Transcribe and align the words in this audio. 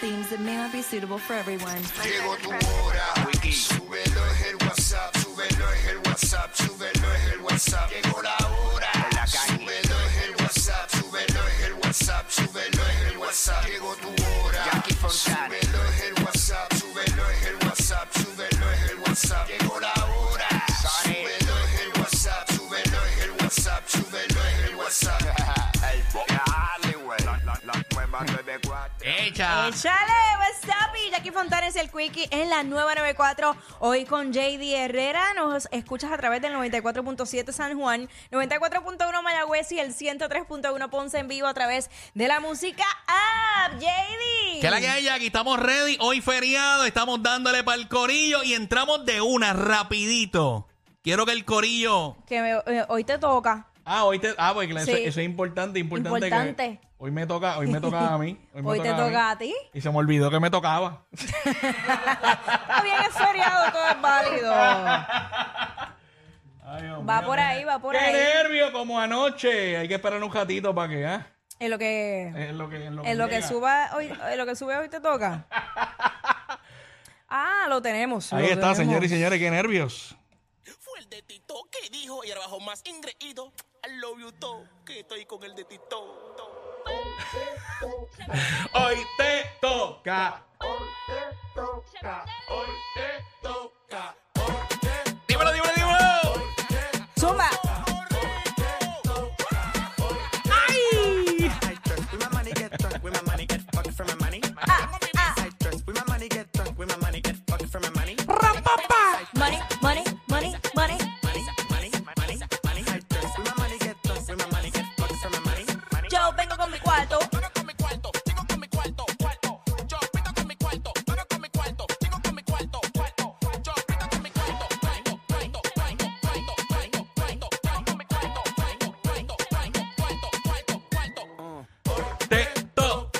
themes 0.00 0.30
that 0.30 0.40
may 0.40 0.56
not 0.56 0.72
be 0.72 0.80
suitable 0.80 1.18
for 1.18 1.34
everyone. 1.34 1.82
Llegó 2.02 2.34
tu 2.36 2.48
hora. 2.48 3.04
Súbelo 3.52 4.22
es 4.32 4.46
el 4.48 4.56
WhatsApp, 4.56 5.16
súbelo 5.16 5.72
es 5.72 5.84
el 5.92 5.98
WhatsApp, 5.98 6.54
súbelo 6.54 7.14
es 7.14 7.32
el 7.32 7.40
WhatsApp. 7.40 7.90
Llegó 7.90 8.22
la 8.22 8.36
hora. 8.48 8.92
Súbelo 9.26 9.96
es 10.06 10.16
el 10.24 10.32
WhatsApp, 10.40 10.90
súbelo 10.90 11.40
es 11.48 11.60
el 11.66 11.74
WhatsApp, 11.74 12.30
súbelo 12.30 12.82
es 12.88 13.12
el 13.12 13.18
WhatsApp. 13.18 13.66
Llegó 13.66 13.94
tu 13.96 14.08
hora. 14.08 14.84
Súbelo 15.10 15.80
es 15.90 16.00
el 16.00 16.24
WhatsApp, 16.24 16.72
súbelo 16.80 17.30
es 17.30 17.42
el 17.44 17.56
WhatsApp, 17.66 18.08
súbelo 18.16 18.72
es 18.72 18.90
el 18.90 18.98
WhatsApp. 19.00 19.48
Llegó 19.48 19.80
la 19.80 19.94
hora. 20.06 20.48
Súbelo 21.02 21.54
es 21.66 21.80
el 21.80 22.00
WhatsApp, 22.00 22.50
súbelo 22.52 22.98
es 23.04 23.24
el 23.24 23.30
WhatsApp, 23.32 23.88
súbelo 23.88 24.40
es 24.48 24.68
el 24.68 24.74
WhatsApp. 24.76 25.50
Echa. 29.02 29.68
Échale, 29.68 30.36
what's 30.38 30.64
up? 30.68 30.94
Y 31.06 31.10
Jackie 31.10 31.30
Fontanes 31.30 31.74
y 31.74 31.78
el 31.78 31.90
Quickie 31.90 32.28
en 32.30 32.50
la 32.50 32.62
nueva 32.62 32.94
94. 32.94 33.56
Hoy 33.78 34.04
con 34.04 34.32
JD 34.32 34.60
Herrera. 34.74 35.32
Nos 35.34 35.68
escuchas 35.72 36.12
a 36.12 36.18
través 36.18 36.42
del 36.42 36.52
94.7 36.54 37.50
San 37.52 37.78
Juan, 37.78 38.08
94.1 38.30 39.22
Mayagüez 39.22 39.72
y 39.72 39.78
el 39.78 39.94
103.1 39.94 40.90
Ponce 40.90 41.18
en 41.18 41.28
vivo 41.28 41.46
a 41.46 41.54
través 41.54 41.90
de 42.14 42.28
la 42.28 42.40
música 42.40 42.84
app. 43.06 43.78
JD. 43.80 44.60
¿Qué 44.60 44.70
la 44.70 44.80
que 44.80 44.88
hay, 44.88 45.04
Jackie? 45.04 45.26
Estamos 45.26 45.58
ready. 45.58 45.96
Hoy 46.00 46.20
feriado, 46.20 46.84
estamos 46.84 47.22
dándole 47.22 47.64
para 47.64 47.78
el 47.80 47.88
corillo 47.88 48.42
y 48.42 48.52
entramos 48.54 49.04
de 49.06 49.20
una, 49.22 49.52
rapidito. 49.54 50.66
Quiero 51.02 51.24
que 51.24 51.32
el 51.32 51.46
corillo... 51.46 52.16
Que 52.26 52.42
me- 52.42 52.50
eh, 52.78 52.84
hoy 52.88 53.04
te 53.04 53.16
toca. 53.16 53.66
Ah, 53.84 54.04
hoy 54.04 54.18
te... 54.18 54.34
Ah, 54.38 54.54
eso, 54.62 54.84
Sí. 54.84 54.92
eso 55.04 55.20
es 55.20 55.26
importante, 55.26 55.78
importante. 55.78 56.20
que- 56.20 56.26
Importante. 56.26 56.80
hoy 56.98 57.10
me 57.10 57.26
toca, 57.26 57.58
hoy 57.58 57.66
me 57.66 57.80
toca 57.80 58.14
a 58.14 58.18
mí. 58.18 58.38
me 58.54 58.60
Hoy 58.68 58.80
te 58.80 58.90
mí. 58.92 58.96
toca 58.96 59.30
a 59.30 59.38
ti. 59.38 59.54
Y 59.74 59.80
se 59.80 59.90
me 59.90 59.96
olvidó 59.96 60.30
que 60.30 60.38
me 60.40 60.50
tocaba. 60.50 61.04
Está 61.12 62.82
bien, 62.82 62.96
es 63.08 63.14
feriado, 63.16 63.72
todo 63.72 63.88
es 63.88 64.00
válido. 64.00 64.54
Ay, 66.64 66.82
Dios 66.82 67.00
Va 67.08 67.22
por 67.22 67.36
qué- 67.36 67.42
ahí, 67.42 67.64
va 67.64 67.78
por 67.78 67.92
qué 67.92 67.98
ahí. 67.98 68.12
nervio, 68.12 68.72
como 68.72 68.98
anoche. 69.00 69.76
Hay 69.76 69.88
que 69.88 69.94
esperar 69.94 70.22
un 70.22 70.32
ratito 70.32 70.74
para 70.74 70.88
que, 70.88 71.06
¿ah? 71.06 71.26
En 71.58 71.70
lo 71.70 71.78
que, 71.78 72.28
Es 72.28 72.54
lo 72.54 72.68
que, 72.70 72.86
es 72.86 72.92
lo 72.92 73.04
en 73.04 73.18
lo 73.18 73.28
que 73.28 73.42
suba 73.42 73.90
hoy, 73.96 74.10
en 74.30 74.38
lo 74.38 74.46
que 74.46 74.54
sube 74.56 74.76
hoy 74.76 74.88
te 74.88 75.00
toca. 75.00 75.46
Ah, 77.32 77.66
lo 77.68 77.80
tenemos. 77.80 78.32
Ahí 78.32 78.40
lo 78.40 78.44
está, 78.48 78.60
tenemos. 78.72 78.76
señores 78.78 79.12
y 79.12 79.14
señores, 79.14 79.38
qué 79.38 79.50
nervios. 79.52 80.16
Fue 80.64 80.98
el 80.98 81.08
de 81.08 81.22
Tito 81.22 81.54
que 81.70 81.88
dijo 81.90 82.24
y 82.24 82.30
abajo 82.30 82.60
más 82.60 82.82
ingreído. 82.84 83.52
I 83.84 83.96
love 83.98 84.18
you 84.20 84.32
todo, 84.32 84.68
que 84.84 85.00
estoy 85.00 85.24
con 85.26 85.42
el 85.42 85.54
de 85.54 85.64
Tito. 85.64 86.36
Hoy 88.74 88.96
te 89.16 89.58
toca. 89.60 90.44
Dímelo, 95.26 95.52
dímelo, 95.52 95.72
dímelo. 95.74 95.98
Zumba. 97.18 97.50
¡Ay! 100.50 101.50
With 102.12 102.20
my 102.20 102.28
money, 102.32 102.52
get 102.52 102.78
drunk. 102.78 103.02
With 103.02 103.14
my 103.14 103.22
money, 103.22 103.46
get 103.46 103.60
fucked 103.72 103.92
for 103.92 104.04
my 104.04 104.14
money. 104.16 104.40
Ah, 104.56 104.90
ah. 105.16 105.40
I 109.22 109.29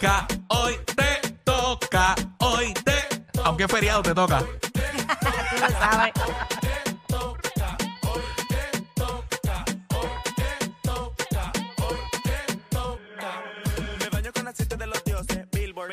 toca. 0.00 0.26
Hoy 0.48 0.78
te 0.96 1.28
toca. 1.44 2.14
Hoy 2.38 2.72
te. 2.72 3.40
Aunque 3.44 3.64
es 3.64 3.70
feriado, 3.70 4.02
te 4.02 4.14
toca. 4.14 4.38
Tú 4.70 5.56
lo 5.60 5.68
sabes. 5.78 6.12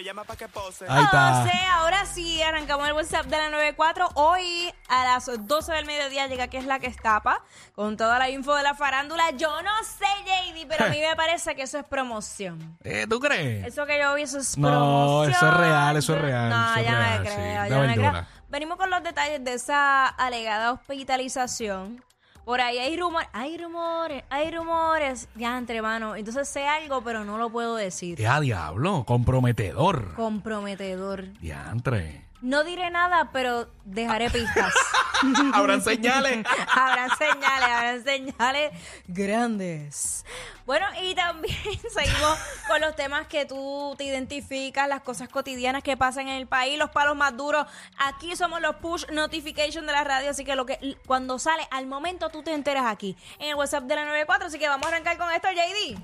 Llama 0.07 0.23
pa' 0.23 0.35
que 0.35 0.47
pose. 0.47 0.85
Ahí 0.89 1.03
está. 1.03 1.43
Oh, 1.43 1.47
sí, 1.49 1.57
ahora 1.71 2.05
sí, 2.05 2.41
arrancamos 2.41 2.87
el 2.87 2.93
WhatsApp 2.93 3.25
de 3.27 3.37
la 3.37 3.49
94. 3.49 4.09
Hoy 4.15 4.73
a 4.89 5.03
las 5.05 5.29
12 5.47 5.71
del 5.73 5.85
mediodía 5.85 6.27
llega 6.27 6.47
que 6.47 6.57
es 6.57 6.65
la 6.65 6.79
que 6.79 6.87
estapa 6.87 7.43
con 7.75 7.97
toda 7.97 8.17
la 8.19 8.29
info 8.29 8.55
de 8.55 8.63
la 8.63 8.73
farándula. 8.73 9.31
Yo 9.31 9.61
no 9.61 9.71
sé, 9.83 10.05
JD, 10.25 10.67
pero 10.67 10.85
a 10.85 10.89
mí 10.89 10.99
me 11.09 11.15
parece 11.15 11.55
que 11.55 11.63
eso 11.63 11.77
es 11.77 11.85
promoción. 11.85 12.77
Eh, 12.83 13.05
¿Tú 13.09 13.19
crees? 13.19 13.67
Eso 13.67 13.85
que 13.85 13.99
yo 13.99 14.13
vi, 14.15 14.23
eso 14.23 14.39
es 14.39 14.57
No, 14.57 14.67
promoción. 14.69 15.31
eso 15.35 15.47
es 15.47 15.53
real, 15.57 15.97
eso 15.97 16.15
es 16.15 16.21
real, 16.21 16.49
No, 16.49 16.69
eso 16.71 16.79
es 16.79 16.85
ya 16.85 16.91
no 16.91 16.97
real, 16.97 17.19
me 17.23 17.29
sí, 17.29 17.35
creo, 17.35 17.53
da 17.61 17.67
ya 17.67 17.75
no 17.75 17.81
me 17.87 17.93
creo. 17.95 18.25
Venimos 18.49 18.77
con 18.77 18.89
los 18.89 19.03
detalles 19.03 19.43
de 19.43 19.53
esa 19.53 20.07
alegada 20.07 20.71
hospitalización. 20.71 22.03
Por 22.47 22.61
ahí 22.61 22.77
hay 22.77 22.95
rumores, 22.95 23.27
hay 23.33 23.57
rumores, 23.57 24.23
hay 24.29 24.51
rumores. 24.51 25.27
Ya, 25.35 25.57
entre 25.57 25.81
manos. 25.81 26.17
Entonces 26.17 26.47
sé 26.47 26.65
algo, 26.65 27.01
pero 27.01 27.25
no 27.25 27.37
lo 27.37 27.49
puedo 27.49 27.75
decir. 27.75 28.17
Ya, 28.17 28.39
diablo. 28.39 29.03
Comprometedor. 29.05 30.13
Comprometedor. 30.13 31.33
Diantre. 31.41 32.26
No 32.41 32.63
diré 32.63 32.89
nada, 32.91 33.29
pero 33.33 33.67
dejaré 33.83 34.29
pistas. 34.29 34.73
Habrán 35.53 35.81
señales. 35.81 36.45
habrán 36.71 37.09
señales, 37.17 37.69
habrán 37.69 38.03
señales 38.03 38.71
grandes. 39.07 40.25
Bueno, 40.67 40.85
y 41.01 41.15
también 41.15 41.55
seguimos 41.93 42.37
con 42.67 42.81
los 42.81 42.95
temas 42.95 43.25
que 43.27 43.45
tú 43.45 43.95
te 43.97 44.03
identificas, 44.03 44.87
las 44.87 45.01
cosas 45.01 45.29
cotidianas 45.29 45.81
que 45.81 45.97
pasan 45.97 46.27
en 46.27 46.35
el 46.35 46.45
país, 46.45 46.77
los 46.77 46.91
palos 46.91 47.15
más 47.15 47.35
duros. 47.35 47.65
Aquí 47.97 48.35
somos 48.35 48.61
los 48.61 48.75
push 48.75 49.05
notification 49.11 49.87
de 49.87 49.93
la 49.93 50.03
radio, 50.03 50.29
así 50.29 50.45
que 50.45 50.55
lo 50.55 50.65
que 50.65 50.97
cuando 51.07 51.39
sale 51.39 51.67
al 51.71 51.87
momento 51.87 52.29
tú 52.29 52.43
te 52.43 52.53
enteras 52.53 52.85
aquí 52.85 53.17
en 53.39 53.49
el 53.49 53.55
WhatsApp 53.55 53.85
de 53.85 53.95
la 53.95 54.05
94, 54.05 54.47
así 54.47 54.59
que 54.59 54.67
vamos 54.67 54.85
a 54.85 54.89
arrancar 54.89 55.17
con 55.17 55.31
esto, 55.31 55.47
JD. 55.49 55.97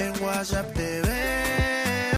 En 0.00 0.22
WhatsApp 0.22 0.72
te 0.72 1.85